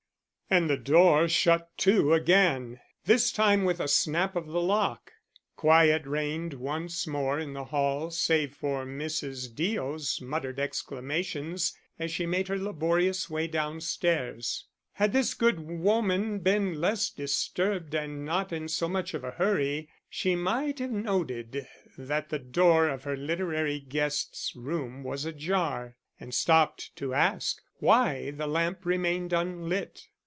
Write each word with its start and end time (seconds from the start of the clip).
And 0.53 0.69
the 0.69 0.75
door 0.75 1.29
shut 1.29 1.69
to 1.77 2.13
again, 2.13 2.81
this 3.05 3.31
time 3.31 3.63
with 3.63 3.79
a 3.79 3.87
snap 3.87 4.35
of 4.35 4.47
the 4.47 4.59
lock. 4.59 5.13
Quiet 5.55 6.05
reigned 6.05 6.55
once 6.55 7.07
more 7.07 7.39
in 7.39 7.53
the 7.53 7.63
hall 7.63 8.09
save 8.11 8.53
for 8.53 8.85
Mrs. 8.85 9.55
Deo's 9.55 10.19
muttered 10.19 10.59
exclamations 10.59 11.77
as 11.97 12.11
she 12.11 12.25
made 12.25 12.49
her 12.49 12.57
laborious 12.59 13.29
way 13.29 13.47
down 13.47 13.79
stairs. 13.79 14.65
Had 14.91 15.13
this 15.13 15.33
good 15.33 15.61
woman 15.61 16.39
been 16.39 16.81
less 16.81 17.09
disturbed 17.09 17.93
and 17.95 18.25
not 18.25 18.51
in 18.51 18.67
so 18.67 18.89
much 18.89 19.13
of 19.13 19.23
a 19.23 19.31
hurry, 19.31 19.87
she 20.09 20.35
might 20.35 20.79
have 20.79 20.91
noted 20.91 21.65
that 21.97 22.27
the 22.27 22.39
door 22.39 22.89
of 22.89 23.05
her 23.05 23.15
literary 23.15 23.79
guest's 23.79 24.53
room 24.57 25.01
was 25.01 25.23
ajar, 25.23 25.95
and 26.19 26.33
stopped 26.33 26.93
to 26.97 27.13
ask 27.13 27.61
why 27.77 28.31
the 28.31 28.47
lamp 28.47 28.85
remained 28.85 29.31
unlit. 29.31 30.09